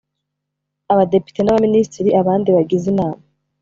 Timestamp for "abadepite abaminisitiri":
0.93-2.09